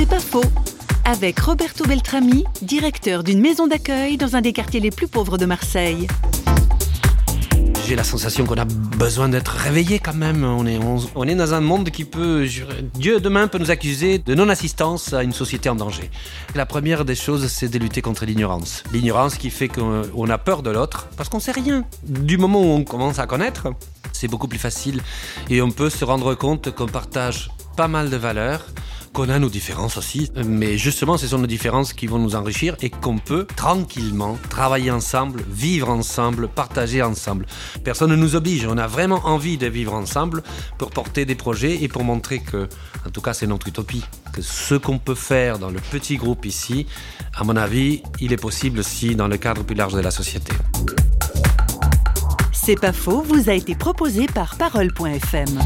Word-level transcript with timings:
C'est 0.00 0.08
pas 0.08 0.18
faux. 0.18 0.44
Avec 1.04 1.38
Roberto 1.40 1.84
Beltrami, 1.84 2.44
directeur 2.62 3.22
d'une 3.22 3.38
maison 3.38 3.66
d'accueil 3.66 4.16
dans 4.16 4.34
un 4.34 4.40
des 4.40 4.54
quartiers 4.54 4.80
les 4.80 4.90
plus 4.90 5.08
pauvres 5.08 5.36
de 5.36 5.44
Marseille. 5.44 6.06
J'ai 7.86 7.96
la 7.96 8.02
sensation 8.02 8.46
qu'on 8.46 8.56
a 8.56 8.64
besoin 8.64 9.28
d'être 9.28 9.50
réveillé 9.50 9.98
quand 9.98 10.14
même. 10.14 10.42
On 10.42 10.64
est, 10.64 10.78
on, 11.14 11.24
est 11.24 11.34
dans 11.34 11.52
un 11.52 11.60
monde 11.60 11.90
qui 11.90 12.06
peut... 12.06 12.48
Dieu 12.94 13.20
demain 13.20 13.46
peut 13.46 13.58
nous 13.58 13.70
accuser 13.70 14.16
de 14.16 14.34
non-assistance 14.34 15.12
à 15.12 15.22
une 15.22 15.34
société 15.34 15.68
en 15.68 15.74
danger. 15.74 16.10
La 16.54 16.64
première 16.64 17.04
des 17.04 17.14
choses, 17.14 17.48
c'est 17.48 17.68
de 17.68 17.78
lutter 17.78 18.00
contre 18.00 18.24
l'ignorance. 18.24 18.84
L'ignorance 18.94 19.34
qui 19.34 19.50
fait 19.50 19.68
qu'on 19.68 20.30
a 20.30 20.38
peur 20.38 20.62
de 20.62 20.70
l'autre 20.70 21.08
parce 21.18 21.28
qu'on 21.28 21.40
sait 21.40 21.52
rien. 21.52 21.84
Du 22.04 22.38
moment 22.38 22.62
où 22.62 22.68
on 22.72 22.84
commence 22.84 23.18
à 23.18 23.26
connaître, 23.26 23.68
c'est 24.14 24.28
beaucoup 24.28 24.48
plus 24.48 24.58
facile 24.58 25.02
et 25.50 25.60
on 25.60 25.70
peut 25.70 25.90
se 25.90 26.06
rendre 26.06 26.34
compte 26.34 26.74
qu'on 26.74 26.86
partage 26.86 27.50
pas 27.76 27.86
mal 27.88 28.08
de 28.08 28.16
valeurs 28.16 28.64
qu'on 29.12 29.28
a 29.28 29.38
nos 29.38 29.48
différences 29.48 29.96
aussi, 29.96 30.30
mais 30.44 30.78
justement 30.78 31.16
ce 31.16 31.26
sont 31.26 31.38
nos 31.38 31.46
différences 31.46 31.92
qui 31.92 32.06
vont 32.06 32.18
nous 32.18 32.36
enrichir 32.36 32.76
et 32.80 32.90
qu'on 32.90 33.18
peut 33.18 33.46
tranquillement 33.56 34.38
travailler 34.48 34.90
ensemble, 34.90 35.42
vivre 35.50 35.88
ensemble, 35.88 36.48
partager 36.48 37.02
ensemble. 37.02 37.46
Personne 37.84 38.10
ne 38.10 38.16
nous 38.16 38.36
oblige, 38.36 38.66
on 38.66 38.78
a 38.78 38.86
vraiment 38.86 39.20
envie 39.24 39.58
de 39.58 39.66
vivre 39.66 39.94
ensemble 39.94 40.42
pour 40.78 40.90
porter 40.90 41.24
des 41.24 41.34
projets 41.34 41.82
et 41.82 41.88
pour 41.88 42.04
montrer 42.04 42.38
que, 42.40 42.68
en 43.06 43.10
tout 43.10 43.20
cas 43.20 43.34
c'est 43.34 43.46
notre 43.46 43.68
utopie, 43.68 44.04
que 44.32 44.42
ce 44.42 44.74
qu'on 44.74 44.98
peut 44.98 45.14
faire 45.14 45.58
dans 45.58 45.70
le 45.70 45.80
petit 45.90 46.16
groupe 46.16 46.44
ici, 46.44 46.86
à 47.34 47.44
mon 47.44 47.56
avis, 47.56 48.02
il 48.20 48.32
est 48.32 48.40
possible 48.40 48.80
aussi 48.80 49.16
dans 49.16 49.28
le 49.28 49.36
cadre 49.36 49.64
plus 49.64 49.76
large 49.76 49.94
de 49.94 50.00
la 50.00 50.10
société. 50.10 50.52
C'est 52.52 52.78
pas 52.78 52.92
faux, 52.92 53.22
vous 53.22 53.48
a 53.48 53.54
été 53.54 53.74
proposé 53.74 54.26
par 54.26 54.56
parole.fm. 54.56 55.58